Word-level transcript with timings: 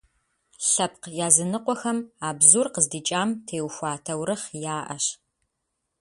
Лъэпкъ 0.69 1.07
языныкъуэхэм 1.27 1.99
а 2.27 2.29
бзур 2.39 2.67
къыздикӏам 2.73 3.29
теухуа 3.45 3.93
таурыхъ 4.03 4.47
яӏэщ. 4.75 5.05